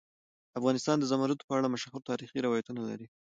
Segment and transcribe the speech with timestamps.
[0.59, 3.07] افغانستان د زمرد په اړه مشهور تاریخی روایتونه لري.